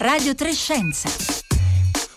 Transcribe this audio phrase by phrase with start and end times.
[0.00, 1.10] Radio Trescenza.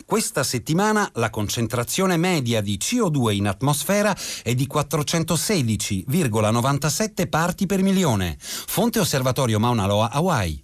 [0.05, 8.37] Questa settimana la concentrazione media di CO2 in atmosfera è di 416,97 parti per milione.
[8.39, 10.62] Fonte Osservatorio Mauna Loa, Hawaii.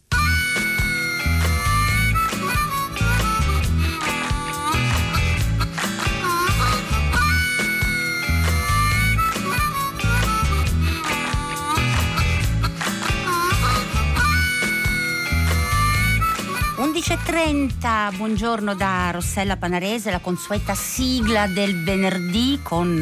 [17.39, 23.01] 11.30, buongiorno da Rossella Panarese, la consueta sigla del venerdì con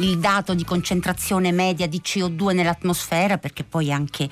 [0.00, 4.24] il dato di concentrazione media di CO2 nell'atmosfera, perché poi anche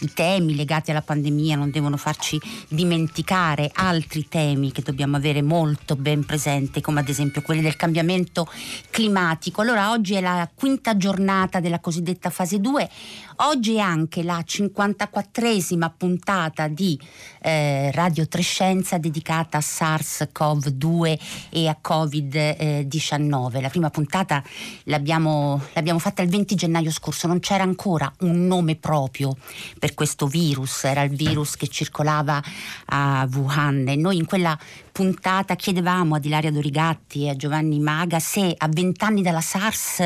[0.00, 5.96] i temi legati alla pandemia non devono farci dimenticare altri temi che dobbiamo avere molto
[5.96, 8.48] ben presenti, come ad esempio quelli del cambiamento
[8.90, 9.60] climatico.
[9.62, 12.90] Allora oggi è la quinta giornata della cosiddetta fase 2,
[13.36, 16.98] oggi è anche la 54esima puntata di
[17.40, 21.18] eh, Radio Trescenza dedicata a SARS-CoV-2
[21.50, 23.60] e a Covid-19.
[23.60, 24.42] La prima puntata
[24.84, 29.36] l'abbiamo l'abbiamo, l'abbiamo fatta il 20 gennaio scorso, non c'era ancora un nome proprio
[29.78, 32.42] per questo virus, era il virus che circolava
[32.86, 33.88] a Wuhan.
[33.88, 34.58] E noi in quella
[34.92, 40.02] puntata chiedevamo ad Ilaria Dorigatti e a Giovanni Maga se a vent'anni dalla SARS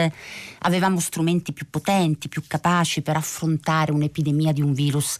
[0.60, 5.16] avevamo strumenti più potenti, più capaci per affrontare un'epidemia di un virus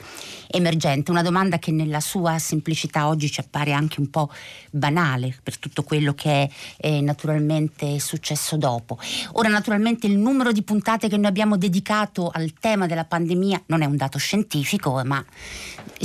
[0.48, 1.11] emergente.
[1.11, 4.31] Una domanda che nella sua semplicità oggi ci appare anche un po'
[4.70, 8.98] banale per tutto quello che è, è naturalmente successo dopo.
[9.33, 13.83] Ora naturalmente il numero di puntate che noi abbiamo dedicato al tema della pandemia non
[13.83, 15.25] è un dato scientifico, ma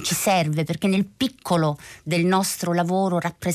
[0.02, 3.50] ci serve perché nel piccolo del nostro lavoro rappresenta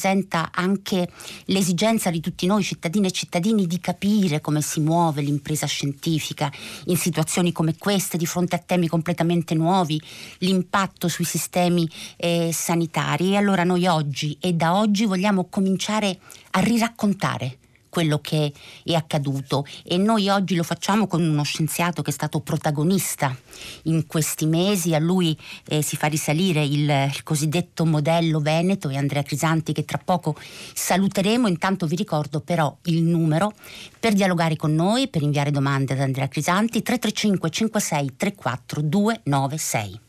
[0.52, 1.08] anche
[1.46, 6.50] l'esigenza di tutti noi cittadini e cittadini di capire come si muove l'impresa scientifica
[6.86, 10.00] in situazioni come queste, di fronte a temi completamente nuovi,
[10.38, 13.32] l'impatto sui sistemi eh, sanitari.
[13.32, 16.18] E allora noi oggi e da oggi vogliamo cominciare
[16.52, 17.58] a riraccontare
[17.96, 18.52] quello che
[18.84, 19.64] è accaduto.
[19.82, 23.34] E noi oggi lo facciamo con uno scienziato che è stato protagonista
[23.84, 25.34] in questi mesi, a lui
[25.68, 28.90] eh, si fa risalire il, il, cosiddetto modello Veneto.
[28.90, 30.36] E Andrea Crisanti che tra poco
[30.74, 33.54] saluteremo, intanto vi ricordo però il numero
[33.98, 40.00] per dialogare con noi, per inviare domande ad Andrea Crisanti 335 56 34 296.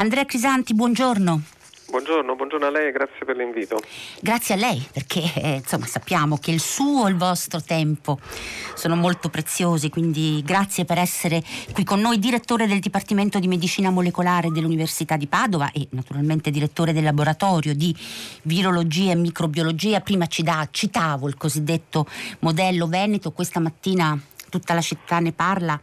[0.00, 1.42] Andrea Crisanti, buongiorno.
[1.90, 3.78] Buongiorno, buongiorno a lei e grazie per l'invito.
[4.22, 8.18] Grazie a lei perché eh, insomma, sappiamo che il suo e il vostro tempo
[8.74, 11.42] sono molto preziosi, quindi grazie per essere
[11.74, 16.94] qui con noi, direttore del Dipartimento di Medicina Molecolare dell'Università di Padova e naturalmente direttore
[16.94, 17.94] del laboratorio di
[18.44, 20.00] virologia e microbiologia.
[20.00, 22.06] Prima ci da, citavo il cosiddetto
[22.38, 24.18] modello Veneto, questa mattina
[24.50, 25.80] tutta la città ne parla,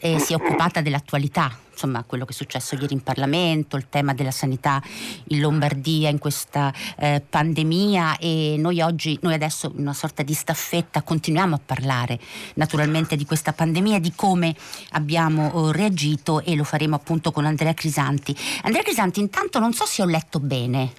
[0.00, 4.14] eh, si è occupata dell'attualità insomma quello che è successo ieri in Parlamento, il tema
[4.14, 4.82] della sanità
[5.28, 10.32] in Lombardia in questa eh, pandemia e noi oggi, noi adesso in una sorta di
[10.32, 12.18] staffetta continuiamo a parlare
[12.54, 14.56] naturalmente di questa pandemia, di come
[14.92, 18.34] abbiamo oh, reagito e lo faremo appunto con Andrea Crisanti.
[18.62, 20.92] Andrea Crisanti, intanto non so se ho letto bene.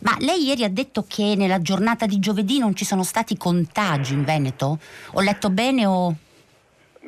[0.00, 4.14] Ma lei ieri ha detto che nella giornata di giovedì non ci sono stati contagi
[4.14, 4.78] in Veneto?
[5.12, 6.16] Ho letto bene o...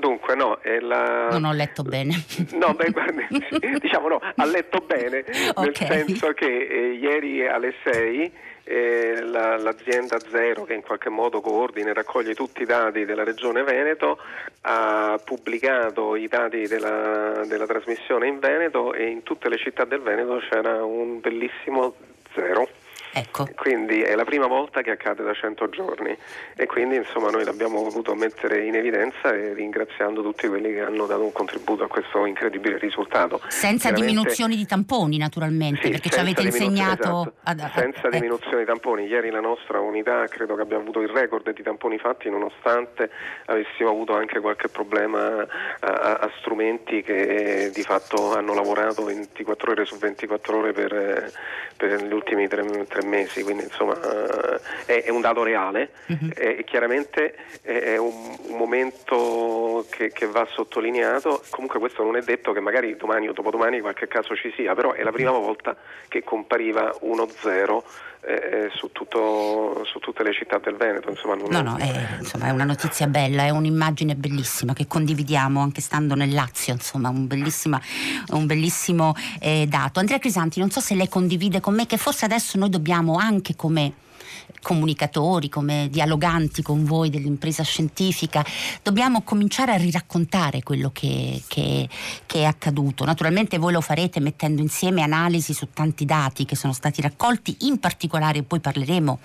[0.01, 1.29] Dunque, no, la...
[1.31, 2.25] Non ho letto bene.
[2.53, 3.27] No, beh, guardi,
[3.79, 5.25] diciamo no, ha letto bene,
[5.55, 5.89] okay.
[5.89, 8.33] nel senso che eh, ieri alle 6
[8.65, 13.25] eh, la, l'azienda Zero, che in qualche modo coordina e raccoglie tutti i dati della
[13.25, 14.19] Regione Veneto,
[14.63, 20.01] ha pubblicato i dati della, della trasmissione in Veneto e in tutte le città del
[20.01, 21.95] Veneto c'era un bellissimo
[22.33, 22.69] zero.
[23.13, 23.49] Ecco.
[23.57, 26.17] Quindi è la prima volta che accade da 100 giorni
[26.55, 31.07] e quindi insomma noi l'abbiamo voluto mettere in evidenza e ringraziando tutti quelli che hanno
[31.07, 33.41] dato un contributo a questo incredibile risultato.
[33.49, 37.03] Senza diminuzioni di tamponi naturalmente, sì, perché ci avete insegnato...
[37.03, 37.33] Esatto.
[37.43, 38.11] Ad, senza eh.
[38.11, 41.99] diminuzioni di tamponi, ieri la nostra unità credo che abbia avuto il record di tamponi
[41.99, 43.11] fatti nonostante
[43.47, 45.47] avessimo avuto anche qualche problema
[45.81, 51.33] a, a strumenti che di fatto hanno lavorato 24 ore su 24 ore per,
[51.77, 53.99] per gli ultimi tre, tre tre mesi, quindi insomma
[54.85, 56.31] è, è un dato reale uh-huh.
[56.35, 58.13] e chiaramente è un,
[58.47, 63.33] un momento che, che, va sottolineato, comunque questo non è detto che magari domani o
[63.33, 65.77] dopodomani qualche caso ci sia, però è la prima volta
[66.09, 67.83] che compariva 1-0
[68.23, 71.11] eh, su, tutto, su, tutte le città del Veneto.
[71.11, 75.61] Insomma, non no, no, è, insomma, è, una notizia bella, è un'immagine bellissima che condividiamo
[75.61, 80.01] anche stando nel Lazio, insomma, un, un bellissimo eh, dato.
[80.01, 83.57] Andrea Crisanti, non so se lei condivide con me che forse adesso noi dobbiamo anche
[83.57, 83.95] come
[84.63, 88.45] comunicatori, come dialoganti con voi dell'impresa scientifica,
[88.83, 91.89] dobbiamo cominciare a riraccontare quello che, che,
[92.27, 93.05] che, è accaduto.
[93.05, 97.79] Naturalmente voi lo farete mettendo insieme analisi su tanti dati che sono stati raccolti, in
[97.79, 99.19] particolare poi parleremo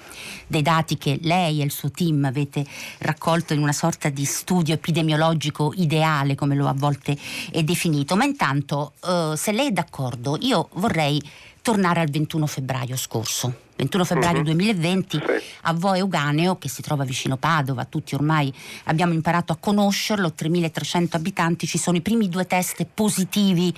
[0.48, 2.66] dei dati che lei e il suo team avete
[3.00, 7.18] raccolto in una sorta di studio epidemiologico ideale, come lo a volte
[7.52, 8.16] è definito.
[8.16, 11.22] Ma intanto, eh, se lei è d'accordo, io vorrei
[11.66, 13.64] tornare al 21 febbraio scorso.
[13.76, 14.44] 21 febbraio uh-huh.
[14.44, 15.24] 2020 sì.
[15.64, 18.54] a Vo Euganeo, che si trova vicino Padova, tutti ormai
[18.84, 23.76] abbiamo imparato a conoscerlo, 3.300 abitanti, ci sono i primi due test positivi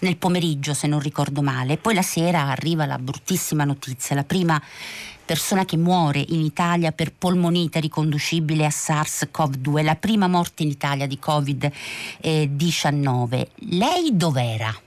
[0.00, 1.78] nel pomeriggio, se non ricordo male.
[1.78, 4.62] Poi la sera arriva la bruttissima notizia, la prima
[5.24, 11.06] persona che muore in Italia per polmonite riconducibile a SARS-CoV-2, la prima morte in Italia
[11.06, 13.46] di Covid-19.
[13.54, 14.78] Lei dov'era?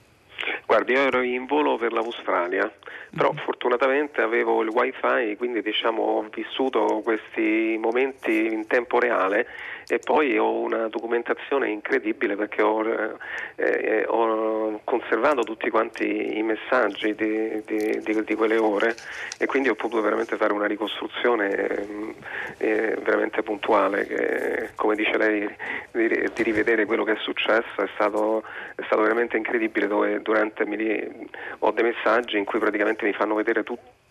[0.73, 2.67] Guardi, io ero in volo per l'Australia,
[3.15, 3.37] però mm.
[3.45, 9.45] fortunatamente avevo il wifi, quindi diciamo, ho vissuto questi momenti in tempo reale
[9.87, 13.15] e poi ho una documentazione incredibile perché ho, eh,
[13.55, 18.95] eh, ho conservato tutti quanti i messaggi di, di, di, di, quelle ore
[19.37, 22.09] e quindi ho potuto veramente fare una ricostruzione mm,
[22.57, 25.55] eh, veramente puntuale che come dice lei
[25.91, 28.43] di, rivedere quello che è successo è stato,
[28.75, 31.27] è stato veramente incredibile dove durante mi,
[31.59, 33.63] ho dei messaggi in cui praticamente mi fanno vedere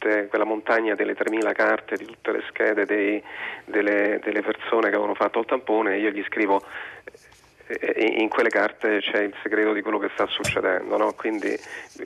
[0.02, 3.22] tutte quella montagna delle 3.000 carte di tutte le schede dei,
[3.64, 6.60] delle, delle persone che avevano fatto il tampone e io gli scrivo
[7.94, 11.14] in quelle carte c'è il segreto di quello che sta succedendo, no?
[11.14, 11.56] quindi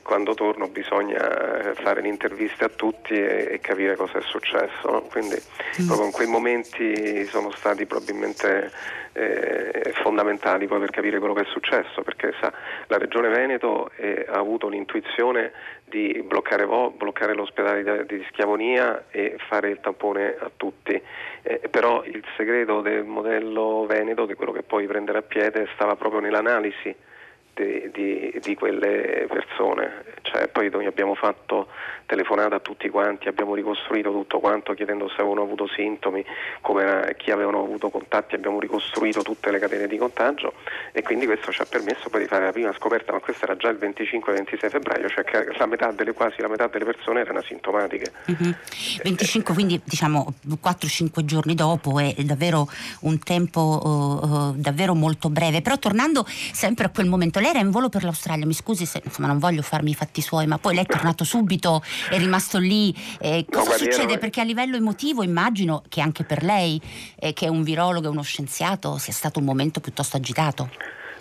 [0.03, 4.89] quando torno bisogna fare le interviste a tutti e, e capire cosa è successo.
[4.89, 5.01] No?
[5.11, 5.35] Quindi
[5.81, 5.87] mm.
[5.87, 8.71] proprio in quei momenti sono stati probabilmente
[9.17, 12.53] eh, fondamentali poi per capire quello che è successo, perché sa,
[12.89, 15.53] la Regione Veneto eh, ha avuto l'intuizione
[15.85, 21.01] di bloccare, bloccare l'ospedale di, di, Schiavonia e fare il tampone a tutti,
[21.43, 26.21] eh, però il segreto del modello Veneto, di quello che poi prenderà piede, stava proprio
[26.21, 26.95] nell'analisi
[27.57, 30.05] di, di, di, quelle persone.
[30.23, 31.69] Cioè, poi noi abbiamo fatto
[32.05, 36.25] telefonata a tutti quanti, abbiamo ricostruito tutto quanto chiedendo se avevano avuto sintomi,
[36.61, 40.53] come, chi avevano avuto contatti, abbiamo ricostruito tutte le catene di contagio
[40.93, 43.57] e quindi questo ci ha permesso poi di fare la prima scoperta, ma questo era
[43.57, 47.39] già il 25-26 febbraio, cioè che la metà delle, quasi la metà delle persone erano
[47.39, 48.13] asintomatiche.
[48.31, 48.53] Mm-hmm.
[49.03, 52.69] 25 quindi diciamo 4-5 giorni dopo è davvero
[53.01, 57.71] un tempo uh, davvero molto breve, però tornando sempre a quel momento, lei era in
[57.71, 60.75] volo per l'Australia, mi scusi se insomma, non voglio farmi i fatti suoi, ma poi
[60.75, 62.95] lei è tornato subito, è rimasto lì.
[63.21, 64.13] Eh, cosa no, succede?
[64.13, 64.21] Ero...
[64.21, 66.81] Perché a livello emotivo immagino che anche per lei,
[67.17, 70.71] eh, che è un virologo e uno scienziato, sia stato un momento piuttosto agitato.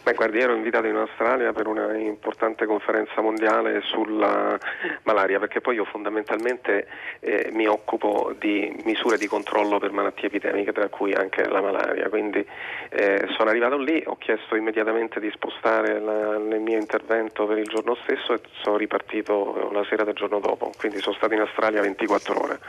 [0.06, 4.56] Beh, guardi, ero invitato in Australia per una importante conferenza mondiale sulla
[5.02, 6.86] malaria, perché poi io fondamentalmente
[7.22, 12.08] eh, mi occupo di misure di controllo per malattie epidemiche, tra cui anche la malaria.
[12.10, 12.46] Quindi
[12.90, 17.68] eh, sono arrivato lì, ho chiesto immediatamente di spostare la, il mio intervento per il
[17.68, 20.72] giorno stesso e sono ripartito la sera del giorno dopo.
[20.78, 22.60] Quindi sono stato in Australia 24 ore.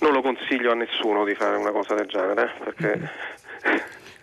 [0.00, 2.98] Non lo consiglio a nessuno di fare una cosa del genere, perché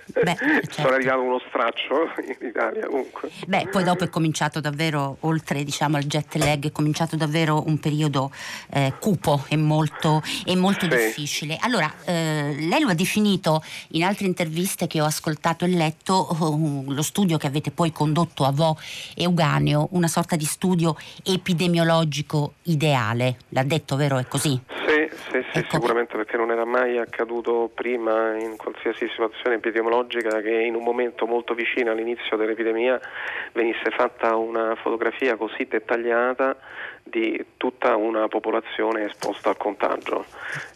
[0.06, 0.82] Beh, certo.
[0.82, 3.32] Sono arrivato uno straccio in Italia comunque.
[3.48, 7.80] Beh, poi dopo è cominciato davvero, oltre diciamo, al jet lag, è cominciato davvero un
[7.80, 8.32] periodo
[8.72, 10.96] eh, cupo e molto, e molto sì.
[10.96, 11.58] difficile.
[11.60, 16.92] Allora, eh, lei lo ha definito in altre interviste che ho ascoltato e letto, uh,
[16.92, 18.78] lo studio che avete poi condotto a Vo
[19.16, 23.38] Euganeo, una sorta di studio epidemiologico ideale.
[23.50, 24.20] L'ha detto, vero?
[24.20, 24.60] È così?
[25.16, 25.70] Sì, sì, sì ecco.
[25.72, 31.26] sicuramente perché non era mai accaduto prima in qualsiasi situazione epidemiologica che in un momento
[31.26, 33.00] molto vicino all'inizio dell'epidemia
[33.54, 36.56] venisse fatta una fotografia così dettagliata
[37.08, 40.26] di tutta una popolazione esposta al contagio.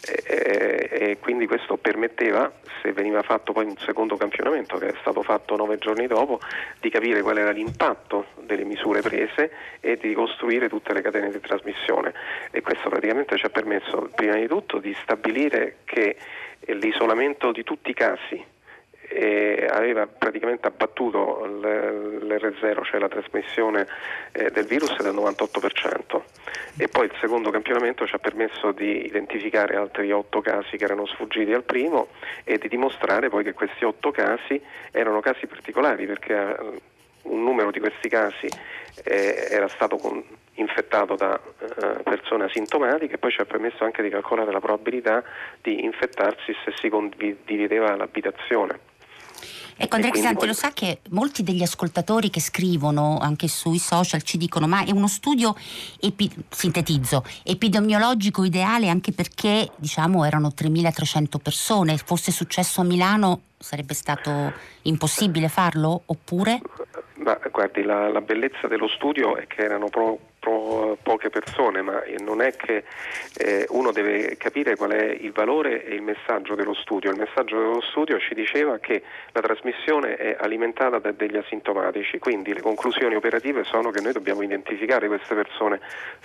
[0.06, 5.24] E, e, quindi questo permetteva, se veniva fatto poi un secondo campionamento che è stato
[5.24, 6.40] fatto nove giorni dopo,
[6.80, 11.40] di capire qual era l'impatto delle misure prese e di ricostruire tutte le catene di
[11.40, 12.14] trasmissione.
[12.52, 16.16] E questo praticamente ci ha permesso prima di tutto di stabilire che
[16.68, 18.58] l'isolamento di tutti i casi
[19.12, 23.88] e aveva praticamente abbattuto l'R0, cioè la trasmissione
[24.32, 26.22] eh, del virus del 98%
[26.78, 31.08] e poi il secondo campionamento ci ha permesso di identificare altri otto casi che erano
[31.08, 32.10] sfuggiti al primo
[32.44, 34.62] e di dimostrare poi che questi otto casi
[34.92, 36.82] erano casi particolari perché eh,
[37.24, 38.48] un numero di questi casi
[39.04, 39.98] eh, era stato
[40.54, 41.40] infettato da
[42.04, 45.24] persone asintomatiche e poi ci ha permesso anche di calcolare la probabilità
[45.62, 48.89] di infettarsi se si condivideva l'abitazione.
[49.82, 54.38] Ecco Andrea Crisanti, lo sa che molti degli ascoltatori che scrivono anche sui social ci
[54.38, 55.56] dicono ma è uno studio,
[56.02, 63.94] epi- sintetizzo, epidemiologico ideale anche perché diciamo erano 3.300 persone, fosse successo a Milano sarebbe
[63.94, 66.60] stato impossibile farlo oppure?
[67.16, 72.02] Ma guardi, la, la bellezza dello studio è che erano pro, pro, poche persone, ma
[72.20, 72.84] non è che
[73.38, 77.12] eh, uno deve capire qual è il valore e il messaggio dello studio.
[77.12, 82.54] Il messaggio dello studio ci diceva che la trasmissione è alimentata da degli asintomatici, quindi
[82.54, 85.80] le conclusioni operative sono che noi dobbiamo identificare queste persone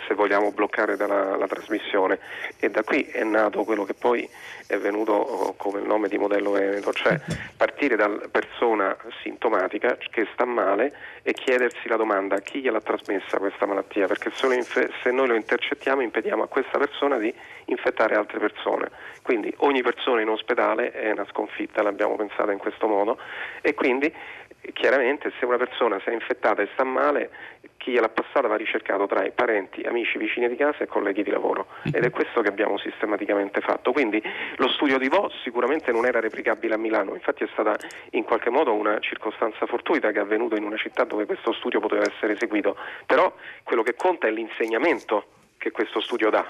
[0.07, 2.19] se vogliamo bloccare dalla, la trasmissione
[2.61, 4.29] e da qui è nato quello che poi
[4.67, 7.21] è venuto oh, come il nome di modello Veneto, cioè
[7.57, 13.67] partire da persona sintomatica che sta male e chiedersi la domanda chi gliel'ha trasmessa questa
[13.67, 17.33] malattia, perché infe- se noi lo intercettiamo impediamo a questa persona di
[17.67, 18.91] infettare altre persone.
[19.23, 23.19] Quindi ogni persona in ospedale è una sconfitta, l'abbiamo pensata in questo modo
[23.61, 24.13] e quindi
[24.73, 27.31] chiaramente se una persona si è infettata e sta male,
[27.77, 31.31] chi gliel'ha passata va ricercato tra i parenti, amici, vicini di casa e colleghi di
[31.31, 31.67] lavoro.
[31.85, 33.93] Ed è questo che abbiamo sistematicamente fatto.
[33.93, 34.23] Quindi
[34.57, 37.77] lo studio di Vo sicuramente non era replicabile a Milano, infatti è stata
[38.11, 41.81] in qualche modo una circostanza fortuita che è avvenuta in una città dove questo studio
[41.81, 45.27] poteva essere eseguito, però quello che conta è l'insegnamento
[45.59, 46.45] che questo studio dà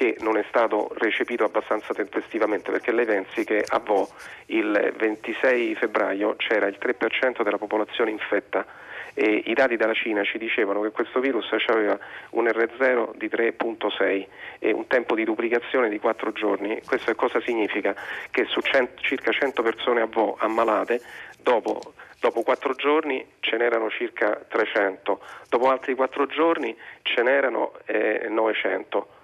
[0.00, 4.08] che non è stato recepito abbastanza tempestivamente perché lei pensi che a Vo
[4.46, 8.64] il 26 febbraio c'era il 3% della popolazione infetta
[9.12, 11.98] e i dati dalla Cina ci dicevano che questo virus aveva
[12.30, 14.26] un R0 di 3.6
[14.60, 16.80] e un tempo di duplicazione di 4 giorni.
[16.80, 17.94] Questo cosa significa?
[18.30, 21.02] Che su 100, circa 100 persone a Vo ammalate,
[21.42, 28.28] dopo dopo 4 giorni ce n'erano circa 300, dopo altri 4 giorni ce n'erano eh,
[28.30, 29.18] 900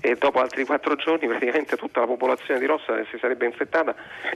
[0.00, 3.94] e dopo altri quattro giorni praticamente tutta la popolazione di Rossa si sarebbe infettata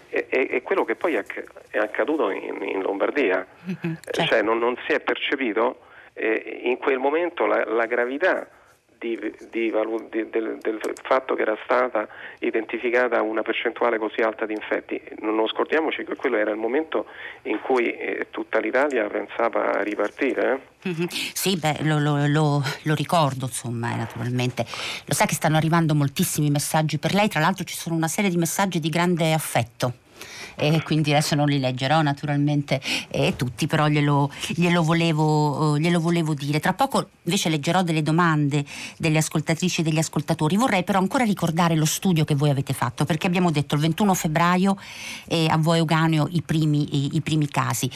[0.08, 1.24] e, e, e quello che poi è,
[1.70, 3.96] è accaduto in, in Lombardia, uh-huh.
[4.02, 4.24] certo.
[4.24, 5.80] cioè non, non, si è percepito
[6.14, 8.48] eh, in quel momento la, la gravità
[8.98, 9.16] di,
[9.50, 9.70] di,
[10.10, 12.08] di, del, del, fatto che era stata
[12.40, 15.00] identificata una percentuale così alta di infetti.
[15.20, 17.06] Non scordiamoci che quello era il momento
[17.42, 20.60] in cui eh, tutta l'Italia pensava a ripartire.
[20.82, 20.88] Eh?
[20.88, 21.06] Mm-hmm.
[21.08, 24.64] Sì, beh, lo, lo, lo, lo, ricordo, insomma, eh, naturalmente.
[25.06, 28.30] Lo sa che stanno arrivando moltissimi messaggi per lei, tra l'altro ci sono una serie
[28.30, 30.06] di messaggi di grande affetto
[30.58, 36.00] e quindi adesso non li leggerò naturalmente eh, tutti, però glielo, glielo, volevo, eh, glielo,
[36.00, 36.58] volevo, dire.
[36.58, 38.64] Tra poco invece leggerò delle domande
[38.96, 40.56] delle ascoltatrici e degli ascoltatori.
[40.56, 44.14] Vorrei però ancora ricordare lo studio che voi avete fatto, perché abbiamo detto il 21
[44.14, 44.76] febbraio
[45.28, 47.90] eh, a voi Euganeo i primi, i, i primi casi.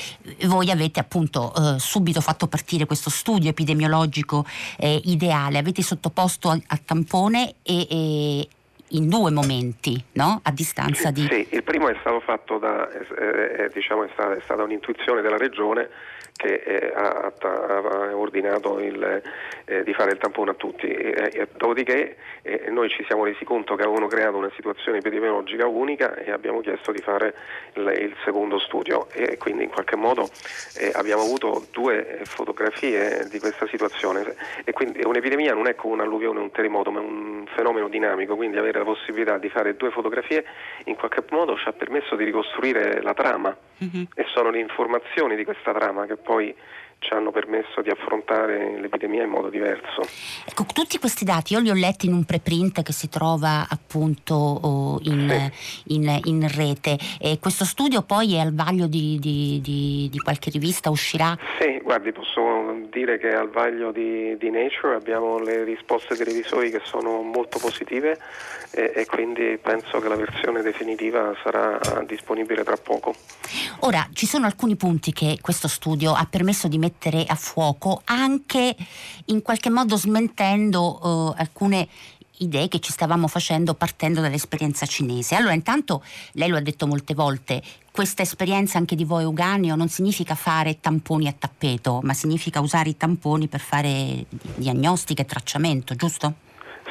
[0.47, 4.47] Voi avete appunto eh, subito fatto partire questo studio epidemiologico
[4.79, 8.49] eh, ideale, avete sottoposto a, a tampone e, e
[8.93, 10.41] in due momenti, no?
[10.43, 11.27] a distanza di...
[11.31, 15.37] Sì, il primo è stato fatto da, eh, diciamo, è stata, è stata un'intuizione della
[15.37, 15.89] Regione
[16.35, 19.23] che eh, ha, ha, ordinato il,
[19.65, 20.89] eh, di fare il tampone a tutti.
[20.89, 26.15] E, dopodiché eh, noi ci siamo resi conto che avevano creato una situazione epidemiologica unica
[26.17, 27.35] e abbiamo chiesto di fare
[27.75, 30.29] il, il secondo studio e quindi in qualche modo
[30.79, 34.35] eh, abbiamo avuto due fotografie di questa situazione
[34.65, 38.35] e quindi un'epidemia non è come un'alluvione o un terremoto ma è un fenomeno dinamico,
[38.35, 40.45] quindi avere la possibilità di fare due fotografie
[40.85, 44.05] in qualche modo ci ha permesso di ricostruire la trama mm-hmm.
[44.15, 46.55] e sono le informazioni di questa trama che poi
[47.03, 50.03] ci hanno permesso di affrontare l'epidemia in modo diverso.
[50.47, 54.35] Ecco, tutti questi dati io li ho letti in un preprint che si trova appunto
[54.35, 55.95] oh, in, sì.
[55.95, 56.97] in, in, rete.
[57.21, 61.37] E questo studio poi è al vaglio di, di, di, di, qualche rivista, uscirà?
[61.59, 62.41] Sì, guardi, posso
[62.93, 68.19] dire che al vaglio di, Nature abbiamo le risposte dei revisori che sono molto positive
[68.71, 73.15] e, e quindi penso che la versione definitiva sarà disponibile tra poco.
[73.81, 78.77] Ora, ci sono alcuni punti che questo studio ha permesso di mettere a fuoco, anche
[79.27, 81.89] in qualche modo smentendo eh, alcune
[82.39, 85.35] idee che ci stavamo facendo partendo dall'esperienza cinese.
[85.35, 89.89] Allora, intanto, lei lo ha detto molte volte, questa esperienza anche di voi Euganeo non
[89.89, 94.25] significa fare tamponi a tappeto, ma significa usare i tamponi per fare
[94.57, 96.33] diagnostica e tracciamento, giusto?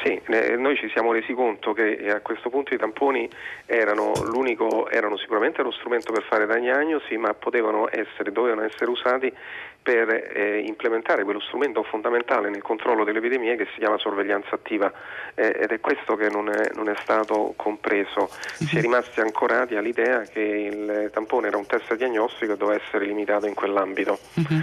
[0.02, 0.20] Sì,
[0.56, 3.28] noi ci siamo resi conto che a questo punto i tamponi
[3.66, 4.12] erano,
[4.90, 9.32] erano sicuramente lo strumento per fare diagnosi, ma potevano essere, dovevano essere usati
[9.82, 14.92] per eh, implementare quello strumento fondamentale nel controllo delle epidemie che si chiama sorveglianza attiva
[15.34, 18.28] eh, ed è questo che non è, non è stato compreso.
[18.30, 18.82] Si è mhm.
[18.82, 23.54] rimasti ancorati all'idea che il tampone era un test diagnostico e doveva essere limitato in
[23.54, 24.18] quell'ambito.
[24.34, 24.62] Uh-huh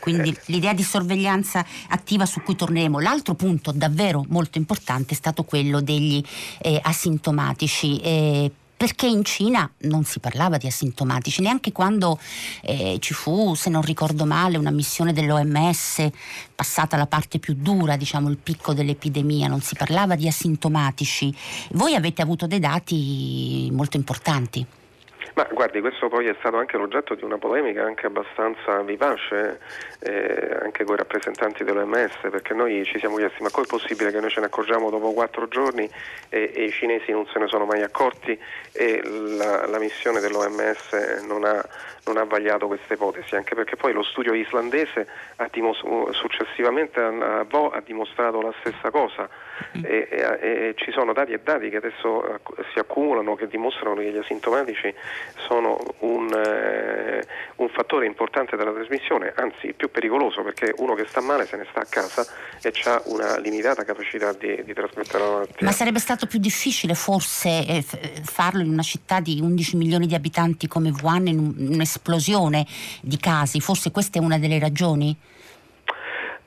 [0.00, 0.40] quindi eh.
[0.46, 2.98] l'idea di sorveglianza attiva su cui torneremo.
[2.98, 6.20] L'altro punto davvero molto importante è stato quello degli
[6.60, 8.00] eh, asintomatici.
[8.00, 12.18] Eh, perché in Cina non si parlava di asintomatici, neanche quando
[12.62, 16.08] eh, ci fu, se non ricordo male, una missione dell'OMS
[16.54, 21.30] passata la parte più dura, diciamo il picco dell'epidemia, non si parlava di asintomatici.
[21.72, 24.66] Voi avete avuto dei dati molto importanti.
[25.34, 29.60] Ma guardi, questo poi è stato anche l'oggetto di una polemica anche abbastanza vivace,
[30.00, 34.20] eh, anche con i rappresentanti dell'OMS, perché noi ci siamo chiesti ma com'è possibile che
[34.20, 35.88] noi ce ne accorgiamo dopo quattro giorni
[36.28, 38.38] e, e i cinesi non se ne sono mai accorti
[38.72, 41.64] e la, la missione dell'OMS non ha,
[42.06, 45.06] non ha, vagliato questa ipotesi, anche perché poi lo studio islandese
[45.36, 45.82] ha dimos-
[46.12, 49.28] successivamente a, a, ha dimostrato la stessa cosa
[49.78, 49.84] mm.
[49.84, 52.40] e, e, e, ci sono dati e dati che adesso
[52.72, 54.94] si accumulano che dimostrano che gli asintomatici
[55.46, 61.20] sono un, eh, un, fattore importante della trasmissione, anzi più pericoloso perché uno che sta
[61.20, 62.24] male se ne sta a casa
[62.62, 65.66] e ha una limitata capacità di, di, trasmettere la malattia.
[65.66, 67.84] Ma sarebbe stato più difficile forse eh,
[68.22, 72.66] farlo in una città di 11 milioni di abitanti come Wuhan, in un'esplosione
[73.00, 73.60] di casi?
[73.60, 75.16] Forse questa è una delle ragioni?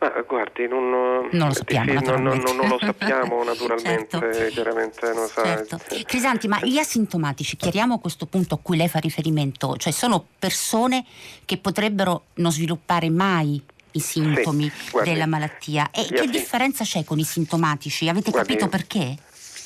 [0.03, 4.51] Ma guardi, non, non lo sappiamo, non, non, non, lo sappiamo naturalmente, certo.
[4.51, 5.79] chiaramente non certo.
[6.03, 11.05] Crisanti, ma gli asintomatici, chiariamo questo punto a cui lei fa riferimento, cioè sono persone
[11.45, 15.89] che potrebbero non sviluppare mai i sintomi sì, guardi, della malattia.
[15.91, 18.10] E che differenza c'è con i sintomatici?
[18.10, 19.15] Avete guardi, capito perché?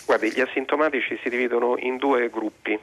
[0.06, 2.79] Guardi, gli asintomatici si dividono in due gruppi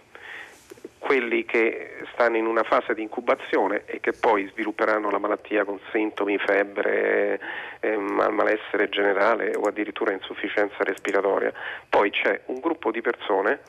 [1.05, 5.79] quelli che stanno in una fase di incubazione e che poi svilupperanno la malattia con
[5.93, 7.39] sintomi, febbre,
[7.81, 11.53] eh, malessere generale o addirittura insufficienza respiratoria.
[11.91, 13.61] Poi c'è un gruppo di persone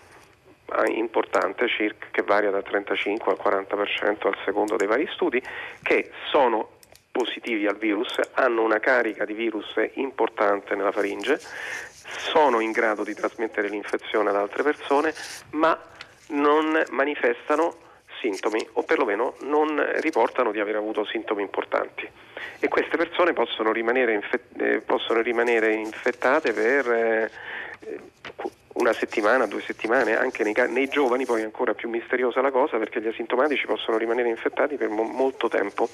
[0.67, 5.43] ah, importante circa, che varia dal 35 al 40% al secondo dei vari studi,
[5.83, 6.69] che sono
[7.11, 13.13] positivi al virus, hanno una carica di virus importante nella faringe, sono in grado di
[13.13, 15.13] trasmettere l'infezione ad altre persone,
[15.51, 15.77] ma
[16.29, 17.83] non manifestano
[18.19, 22.09] sintomi o perlomeno non riportano di aver avuto sintomi importanti
[22.59, 27.31] e queste persone possono rimanere, infet- eh, possono rimanere infettate per eh,
[28.73, 32.77] una settimana, due settimane, anche nei, nei, giovani poi è ancora più misteriosa la cosa
[32.77, 35.89] perché gli asintomatici possono rimanere infettati per mo- molto tempo.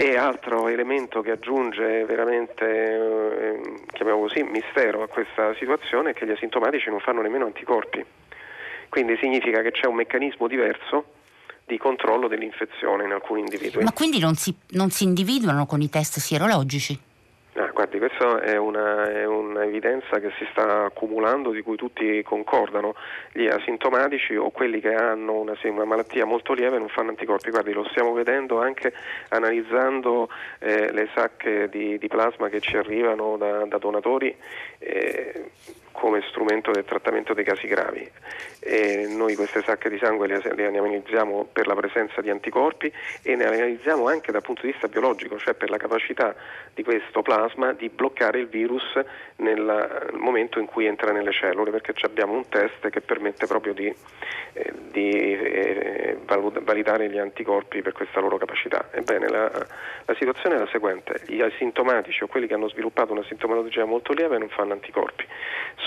[0.00, 6.24] E altro elemento che aggiunge veramente, eh, chiamiamolo così, mistero a questa situazione è che
[6.24, 8.04] gli asintomatici non fanno nemmeno anticorpi.
[8.88, 11.04] Quindi significa che c'è un meccanismo diverso
[11.64, 13.84] di controllo dell'infezione in alcuni individui.
[13.84, 17.06] Ma quindi non si, non si individuano con i test sierologici?
[17.58, 22.94] Ah, guardi, questa è, una, è, un'evidenza che si sta accumulando, di cui tutti concordano.
[23.32, 27.50] Gli asintomatici o quelli che hanno una, una malattia molto lieve non fanno anticorpi.
[27.50, 28.92] Guardi, lo stiamo vedendo anche
[29.30, 30.28] analizzando
[30.60, 34.34] eh, le sacche di, di, plasma che ci arrivano da, da donatori.
[34.78, 35.50] Eh,
[35.98, 38.08] come strumento del trattamento dei casi gravi.
[38.60, 43.34] E noi queste sacche di sangue le, le analizziamo per la presenza di anticorpi e
[43.34, 46.36] ne analizziamo anche dal punto di vista biologico, cioè per la capacità
[46.72, 48.84] di questo plasma di bloccare il virus
[49.36, 53.92] nel momento in cui entra nelle cellule, perché abbiamo un test che permette proprio di,
[54.52, 56.16] eh, di eh,
[56.62, 58.88] validare gli anticorpi per questa loro capacità.
[58.92, 59.50] Ebbene, la,
[60.04, 64.12] la situazione è la seguente, gli asintomatici o quelli che hanno sviluppato una sintomatologia molto
[64.12, 65.26] lieve non fanno anticorpi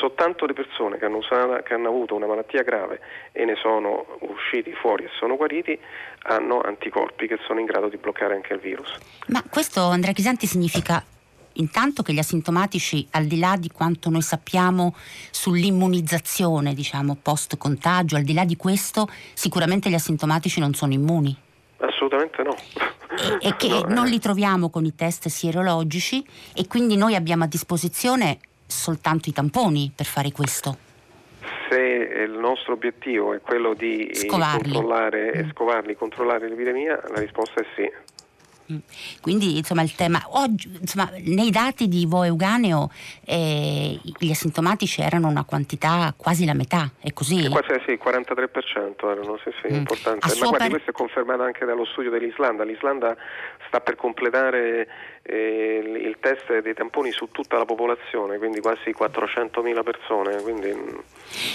[0.01, 2.99] soltanto le persone che hanno, usata, che hanno, avuto una malattia grave
[3.31, 5.79] e ne sono usciti fuori e sono guariti
[6.23, 8.97] hanno anticorpi che sono in grado di bloccare anche il virus.
[9.27, 11.03] Ma questo Andrea Chisanti significa
[11.53, 14.95] intanto che gli asintomatici, al di là di quanto noi sappiamo
[15.29, 21.35] sull'immunizzazione, diciamo, post contagio, al di là di questo, sicuramente gli asintomatici non sono immuni.
[21.77, 22.55] Assolutamente no.
[23.39, 27.43] E, e che no, non li troviamo con i test sierologici e quindi noi abbiamo
[27.43, 28.39] a disposizione
[28.71, 30.77] soltanto i tamponi per fare questo?
[31.69, 34.71] Se il nostro obiettivo è quello di scovarli.
[34.73, 35.49] controllare, mm.
[35.51, 37.89] scovarli, controllare l'epidemia, la risposta è sì.
[38.71, 38.77] Mm.
[39.21, 42.89] Quindi insomma il tema, oggi, insomma, nei dati di Vo Euganeo
[43.25, 47.49] eh, gli asintomatici erano una quantità quasi la metà, è così?
[47.49, 49.75] Quasi sì, il 43% erano, sì, sì, mm.
[49.75, 50.27] importante.
[50.27, 50.69] Ma guardi, per...
[50.69, 52.63] questo è confermato anche dallo studio dell'Islanda.
[52.63, 53.15] L'Islanda
[53.67, 54.87] sta per completare
[55.20, 60.41] eh, il test dei tamponi su tutta la popolazione, quindi quasi 400.000 persone.
[60.41, 60.73] Quindi...
[60.73, 60.97] Mm.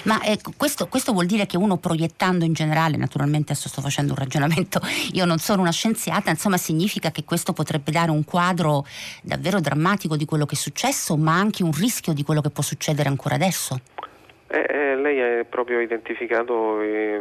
[0.05, 4.13] Ma eh, questo, questo, vuol dire che uno proiettando in generale, naturalmente adesso sto facendo
[4.13, 4.81] un ragionamento,
[5.13, 8.87] io non sono una scienziata, insomma significa che questo potrebbe dare un quadro
[9.23, 12.63] davvero drammatico di quello che è successo, ma anche un rischio di quello che può
[12.63, 13.81] succedere ancora adesso?
[14.49, 17.21] Eh, eh, lei ha proprio identificato eh,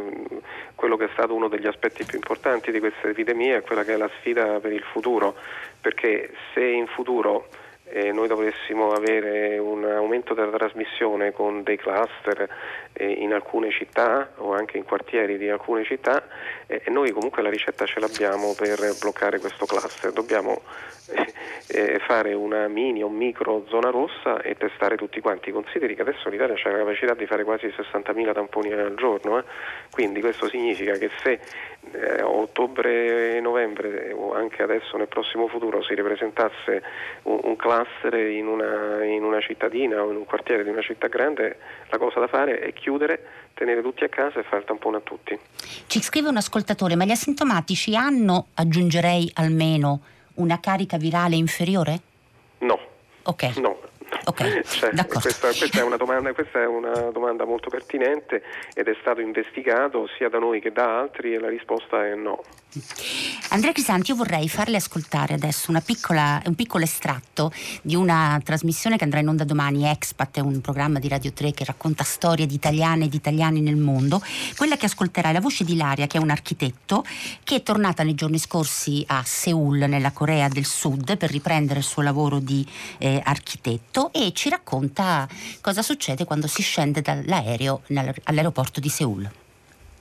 [0.76, 3.96] quello che è stato uno degli aspetti più importanti di questa epidemia, quella che è
[3.96, 5.34] la sfida per il futuro,
[5.86, 7.46] perché se in futuro
[7.84, 12.48] eh, noi dovessimo avere un aumento della trasmissione con dei cluster
[12.92, 16.26] eh, in alcune città o anche in quartieri di alcune città
[16.66, 20.10] eh, noi comunque la ricetta ce l'abbiamo per bloccare questo cluster.
[20.10, 20.62] Dobbiamo
[21.08, 21.32] eh,
[21.68, 25.52] eh, fare una mini o micro zona rossa e testare tutti quanti.
[25.52, 29.44] Consideri che adesso l'Italia ha la capacità di fare quasi 60.000 tamponi al giorno, eh.
[29.92, 31.38] quindi questo significa che se
[31.92, 36.82] eh, ottobre e novembre o anche adesso nel prossimo futuro si ripresentasse
[37.22, 41.06] un, un cluster in una, in una cittadina o in un quartiere di una città
[41.08, 43.22] grande, la cosa da fare è chiudere,
[43.54, 45.38] tenere tutti a casa e fare il tampone a tutti.
[45.86, 50.00] Ci scrive un ascoltatore, ma gli asintomatici hanno, aggiungerei almeno,
[50.34, 52.00] una carica virale inferiore?
[52.58, 52.78] No.
[53.24, 53.56] Ok.
[53.58, 53.78] No,
[54.28, 58.42] Okay, cioè, questa, questa, è domanda, questa, è una domanda, molto pertinente
[58.74, 62.42] ed è stato investigato sia da noi che da altri e la risposta è no.
[63.50, 69.04] Andrea Crisanti, io vorrei farle ascoltare adesso piccola, un piccolo estratto di una trasmissione che
[69.04, 72.54] andrà in onda domani, Expat, è un programma di Radio 3 che racconta storie di
[72.54, 74.20] italiane e di italiani nel mondo.
[74.56, 77.04] Quella che ascolterà è la voce di Ilaria, che è un architetto,
[77.44, 81.84] che è tornata nei giorni scorsi a Seoul, nella Corea del Sud, per riprendere il
[81.84, 82.66] suo lavoro di
[82.98, 85.28] eh, architetto e ci racconta
[85.60, 87.82] cosa succede quando si scende dall'aereo
[88.24, 89.30] all'aeroporto di Seoul.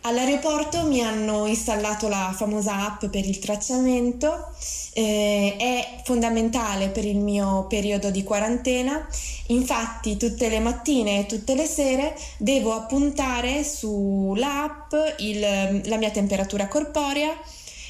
[0.01, 4.51] All'aeroporto mi hanno installato la famosa app per il tracciamento,
[4.93, 9.05] eh, è fondamentale per il mio periodo di quarantena,
[9.47, 16.67] infatti tutte le mattine e tutte le sere devo appuntare sull'app il, la mia temperatura
[16.67, 17.33] corporea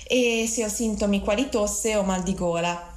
[0.07, 2.93] e se ho sintomi quali tosse o mal di gola.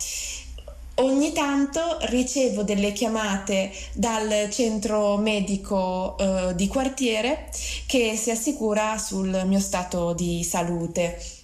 [1.00, 7.48] Ogni tanto ricevo delle chiamate dal centro medico eh, di quartiere
[7.86, 11.37] che si assicura sul mio stato di salute.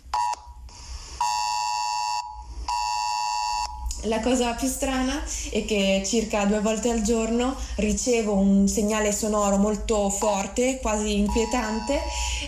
[4.04, 9.56] La cosa più strana è che circa due volte al giorno ricevo un segnale sonoro
[9.56, 12.00] molto forte, quasi inquietante,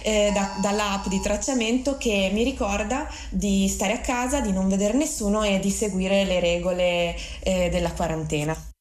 [0.03, 4.99] eh, da, dall'app di tracciamento che mi ricorda di stare a casa, di non vedere
[4.99, 8.76] nessuno e di seguire le regole eh, della quarantena.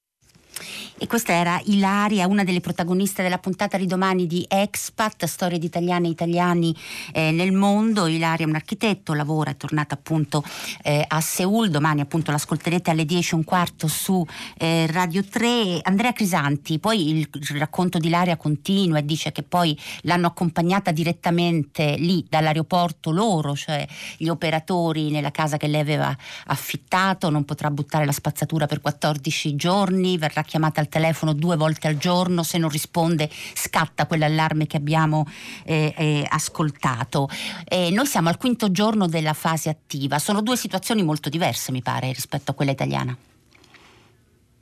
[0.97, 5.65] E questa era Ilaria, una delle protagoniste della puntata di domani di Expat, storie di
[5.65, 6.73] italiane e italiani
[7.11, 8.07] eh, nel mondo.
[8.07, 10.41] Ilaria è un architetto, lavora, è tornata appunto
[10.83, 14.25] eh, a Seoul, domani appunto l'ascolterete alle 10 e un quarto su
[14.57, 15.79] eh, Radio 3.
[15.81, 21.95] Andrea Crisanti, poi il racconto di Ilaria continua e dice che poi l'hanno accompagnata direttamente
[21.97, 28.05] lì dall'aeroporto loro, cioè gli operatori nella casa che lei aveva affittato, non potrà buttare
[28.05, 32.69] la spazzatura per 14 giorni, verrà chiamata al telefono due volte al giorno, se non
[32.69, 35.25] risponde scatta quell'allarme che abbiamo
[35.63, 37.29] eh, eh, ascoltato.
[37.65, 41.81] Eh, noi siamo al quinto giorno della fase attiva, sono due situazioni molto diverse mi
[41.81, 43.15] pare rispetto a quella italiana.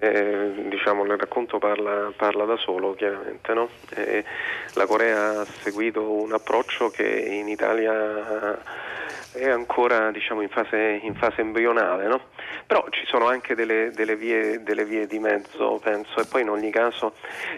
[0.04, 3.54] Eh, diciamo, il racconto parla, parla, da solo chiaramente.
[3.54, 3.70] No?
[3.96, 4.26] Eh,
[4.74, 8.60] la Corea ha seguito un approccio che in Italia
[9.34, 12.22] è ancora diciamo, in, fase, in, fase, embrionale, no?
[12.68, 16.50] però ci sono anche delle, delle, vie, delle, vie, di mezzo, penso, e poi in
[16.50, 17.14] ogni caso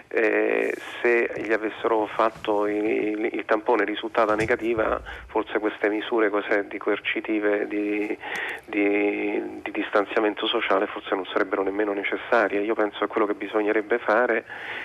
[0.08, 6.30] eh, se gli avessero fatto il, il, tampone risultata negativa, forse queste misure
[6.66, 8.16] di coercitive di,
[8.64, 12.35] di, di, distanziamento sociale forse non sarebbero nemmeno necessarie.
[12.44, 14.44] Io penso che quello che bisognerebbe fare,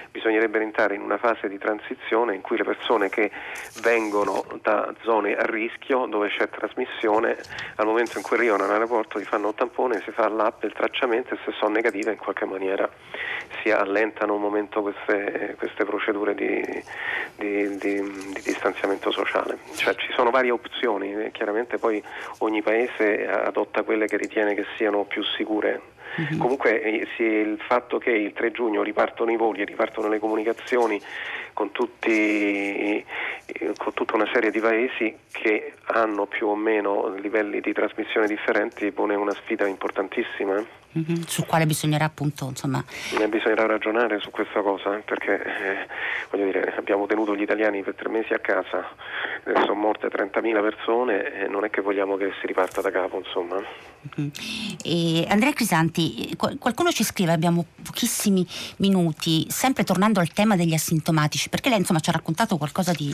[0.09, 3.29] bisognerebbe entrare in una fase di transizione in cui le persone che
[3.81, 7.37] vengono da zone a rischio dove c'è trasmissione
[7.75, 11.33] al momento in cui arrivano all'aeroporto ti fanno un tampone, si fa l'app il tracciamento
[11.33, 12.89] e se sono negative in qualche maniera
[13.61, 16.61] si allentano un momento queste, queste procedure di,
[17.35, 19.57] di, di, di, distanziamento sociale.
[19.75, 22.01] Cioè ci sono varie opzioni, chiaramente poi
[22.39, 26.39] ogni paese adotta quelle che ritiene che siano più sicure Mm-hmm.
[26.39, 30.99] Comunque eh, il fatto che il 3 giugno ripartono i voli e ripartono le comunicazioni
[31.53, 33.05] con, tutti, eh,
[33.77, 38.91] con tutta una serie di paesi che hanno più o meno livelli di trasmissione differenti
[38.91, 40.80] pone una sfida importantissima.
[40.93, 40.99] Eh?
[40.99, 42.83] Mm-hmm, sul quale bisognerà appunto insomma...
[43.29, 45.87] Bisognerà ragionare su questa cosa eh, perché eh,
[46.29, 48.87] voglio dire, abbiamo tenuto gli italiani per tre mesi a casa,
[49.43, 53.61] sono morte 30.000 persone e non è che vogliamo che si riparta da capo insomma.
[54.19, 55.29] Mm-hmm.
[55.29, 58.45] Andrea Crisanti, qualcuno ci scrive, abbiamo pochissimi
[58.77, 63.13] minuti, sempre tornando al tema degli asintomatici, perché lei insomma ci ha raccontato qualcosa di,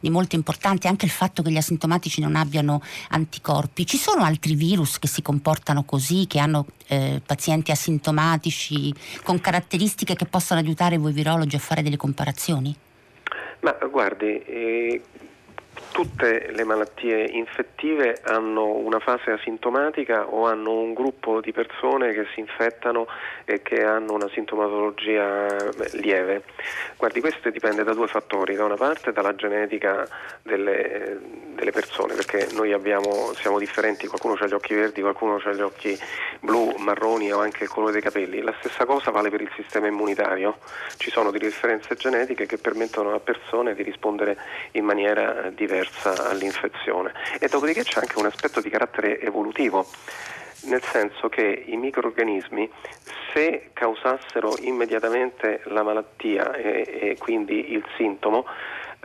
[0.00, 3.84] di molto importante, anche il fatto che gli asintomatici non abbiano anticorpi.
[3.84, 10.14] Ci sono altri virus che si comportano così, che hanno eh, pazienti asintomatici con caratteristiche
[10.14, 12.74] che possono aiutare voi virologi a fare delle comparazioni?
[13.60, 15.02] Ma guardi, eh,
[15.90, 22.26] tutte le malattie infettive hanno una fase asintomatica o hanno un gruppo di persone che
[22.34, 23.06] si infettano
[23.44, 25.46] e che hanno una sintomatologia
[25.94, 26.42] lieve.
[26.96, 30.06] Guardi, questo dipende da due fattori, da una parte dalla genetica
[30.42, 31.18] delle,
[31.54, 35.60] delle persone, perché noi abbiamo, siamo differenti, qualcuno ha gli occhi verdi, qualcuno ha gli
[35.60, 35.98] occhi
[36.40, 38.40] blu, marroni o anche il colore dei capelli.
[38.40, 40.58] La stessa cosa vale per il sistema immunitario,
[40.96, 44.36] ci sono delle differenze genetiche che permettono a persone di rispondere
[44.72, 47.12] in maniera diversa all'infezione.
[47.38, 49.86] E dopodiché c'è anche un aspetto di carattere evolutivo
[50.64, 52.68] nel senso che i microorganismi
[53.32, 58.44] se causassero immediatamente la malattia e, e quindi il sintomo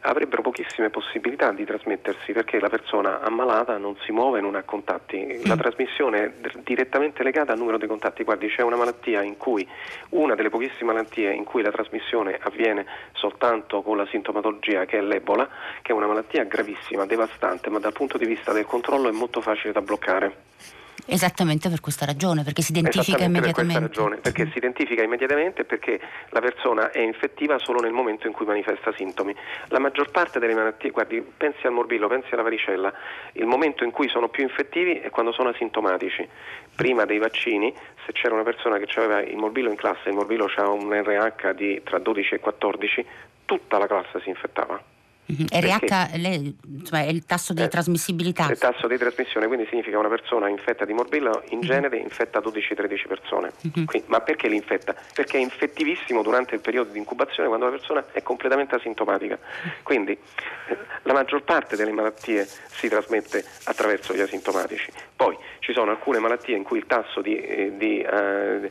[0.04, 5.42] avrebbero pochissime possibilità di trasmettersi perché la persona ammalata non si muove, non ha contatti.
[5.46, 5.60] La mm.
[5.60, 6.32] trasmissione è
[6.64, 8.24] direttamente legata al numero dei contatti.
[8.24, 9.68] Guardi, c'è una malattia in cui,
[10.10, 15.02] una delle pochissime malattie in cui la trasmissione avviene soltanto con la sintomatologia che è
[15.02, 15.48] l'Ebola,
[15.82, 19.42] che è una malattia gravissima, devastante, ma dal punto di vista del controllo è molto
[19.42, 20.82] facile da bloccare.
[21.06, 23.80] Esattamente per questa ragione, perché si identifica immediatamente.
[23.80, 28.34] Per ragione, perché si identifica immediatamente perché la persona è infettiva solo nel momento in
[28.34, 29.36] cui manifesta sintomi.
[29.68, 32.94] La maggior parte delle malattie, guardi, pensi al morbillo, pensi alla varicella,
[33.34, 36.28] il momento in cui sono più infettivi è quando sono asintomatici.
[36.76, 37.74] Prima dei vaccini,
[38.06, 41.52] se c'era una persona che aveva il morbillo in classe, il morbillo ha un RH
[41.52, 43.06] di tra 12 e 14,
[43.46, 44.93] tutta la classe si infettava.
[45.26, 48.50] RH lei, insomma, è il tasso di eh, trasmissibilità.
[48.50, 51.68] Il tasso di trasmissione, quindi significa una persona infetta di morbillo in mm-hmm.
[51.68, 53.52] genere infetta 12-13 persone.
[53.66, 53.86] Mm-hmm.
[53.86, 54.96] Quindi, ma perché l'infetta?
[55.14, 59.38] Perché è infettivissimo durante il periodo di incubazione quando la persona è completamente asintomatica.
[59.82, 64.92] Quindi eh, la maggior parte delle malattie si trasmette attraverso gli asintomatici.
[65.16, 68.70] Poi ci sono alcune malattie in cui il tasso di, eh, di, uh,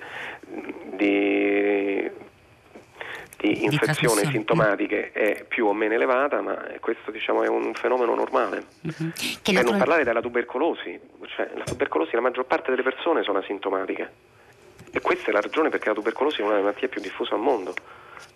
[0.97, 2.11] di
[3.43, 8.65] di infezioni sintomatiche è più o meno elevata, ma questo diciamo, è un fenomeno normale.
[8.83, 9.11] Uh-huh.
[9.43, 14.31] Per non parlare della tubercolosi, cioè, la tubercolosi la maggior parte delle persone sono asintomatiche
[14.93, 17.41] e questa è la ragione perché la tubercolosi è una delle malattie più diffuse al
[17.41, 17.75] mondo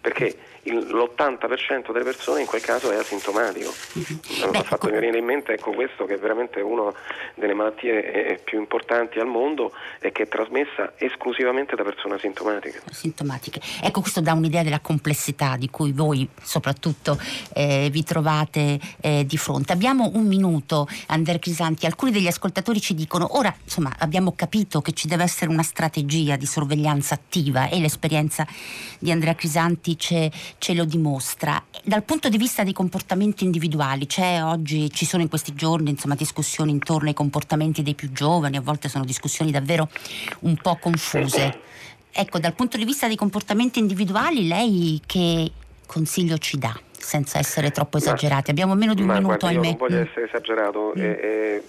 [0.00, 3.72] perché il, l'80% delle persone in quel caso è asintomatico.
[3.98, 4.50] Mm-hmm.
[4.50, 6.92] Mi ha fatto venire in mente ecco, questo che è veramente una
[7.34, 12.82] delle malattie eh, più importanti al mondo e che è trasmessa esclusivamente da persone asintomatiche.
[12.90, 13.60] Asintomatiche.
[13.82, 17.18] Ecco, questo dà un'idea della complessità di cui voi soprattutto
[17.54, 19.72] eh, vi trovate eh, di fronte.
[19.72, 24.92] Abbiamo un minuto, Ander Crisanti, alcuni degli ascoltatori ci dicono, ora insomma abbiamo capito che
[24.92, 28.46] ci deve essere una strategia di sorveglianza attiva e l'esperienza
[28.98, 31.62] di Andrea Crisanti ce, ce, lo dimostra.
[31.82, 36.14] Dal punto di vista dei comportamenti individuali, c'è oggi, ci sono in questi giorni insomma,
[36.14, 39.88] discussioni intorno ai comportamenti dei più giovani, a volte sono discussioni davvero
[40.40, 41.60] un po' confuse.
[42.10, 45.52] Ecco, dal punto di vista dei comportamenti individuali, lei che
[45.86, 46.78] consiglio ci dà?
[47.06, 48.50] senza essere troppo esagerati.
[48.50, 49.68] Abbiamo meno di un minuto, guarda, ahimè.
[49.68, 50.92] non voglio essere esagerato.
[50.96, 51.00] Mm.
[51.00, 51.62] E, e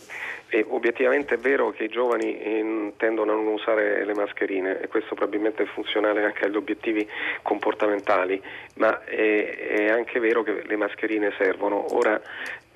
[0.50, 4.88] e obiettivamente è vero che i giovani eh, tendono a non usare le mascherine e
[4.88, 7.08] questo probabilmente è funzionale anche agli obiettivi
[7.42, 8.42] comportamentali,
[8.76, 11.96] ma è anche vero che le mascherine servono.
[11.96, 12.22] Ora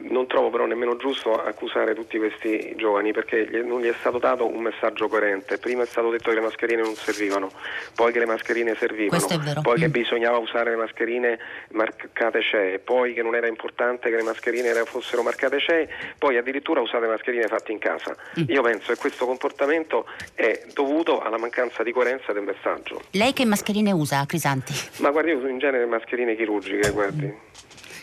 [0.10, 4.48] non trovo però nemmeno giusto accusare tutti questi giovani perché non gli è stato dato
[4.48, 5.58] un messaggio coerente.
[5.58, 7.52] Prima è stato detto che le mascherine non servivano,
[7.96, 9.26] poi che le mascherine servivano,
[9.62, 9.92] poi che mm.
[9.92, 11.40] bisognava usare le mascherine
[11.72, 16.82] marcate CE, poi che non era importante che le mascherine fossero marcate CE, poi addirittura
[16.82, 18.16] usate mascherine fatte in casa.
[18.40, 18.44] Mm.
[18.48, 23.02] Io penso che questo comportamento è dovuto alla mancanza di coerenza del messaggio.
[23.12, 24.74] Lei che mascherine usa, Crisanti?
[24.98, 27.50] Ma guardi, io uso in genere mascherine chirurgiche, guardi.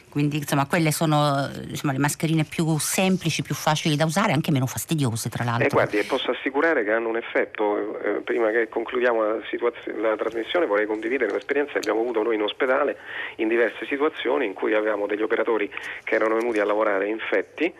[0.09, 4.67] Quindi insomma quelle sono insomma, le mascherine più semplici, più facili da usare, anche meno
[4.67, 5.67] fastidiose tra l'altro.
[5.67, 9.39] Eh, guardi, posso assicurare che hanno un effetto, eh, prima che concludiamo la,
[10.01, 12.97] la, trasmissione vorrei condividere un'esperienza che abbiamo avuto noi in ospedale
[13.37, 15.71] in diverse situazioni in cui avevamo degli operatori
[16.05, 17.73] che erano venuti a lavorare infetti.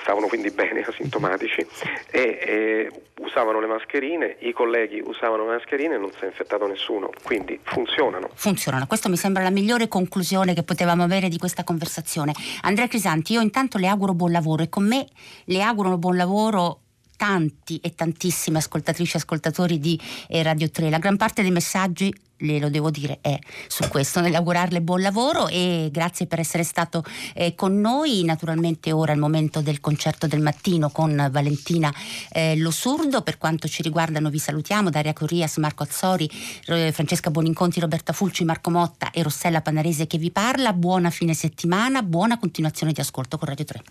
[0.00, 1.66] Stavano quindi bene, asintomatici,
[2.10, 6.66] e, e, usavano le mascherine, i colleghi usavano le mascherine e non si è infettato
[6.66, 8.30] nessuno, quindi funzionano.
[8.34, 12.32] Funzionano, questa mi sembra la migliore conclusione che potevamo avere di questa conversazione.
[12.62, 15.06] Andrea Crisanti, io intanto le auguro buon lavoro e con me
[15.44, 16.80] le auguro buon lavoro
[17.16, 20.90] tanti e tantissime ascoltatrici e ascoltatori di eh, Radio 3.
[20.90, 25.88] La gran parte dei messaggi glielo devo dire, è su questo, nell'augurarle buon lavoro e
[25.90, 28.24] grazie per essere stato eh, con noi.
[28.24, 31.92] Naturalmente ora è il momento del concerto del mattino con Valentina
[32.30, 33.22] eh, Losurdo.
[33.22, 38.70] Per quanto ci riguardano vi salutiamo, Daria Corrias, Marco Azzori, Francesca Buoninconti, Roberta Fulci, Marco
[38.70, 40.72] Motta e Rossella Panarese che vi parla.
[40.72, 43.84] Buona fine settimana, buona continuazione di ascolto con Radio 3.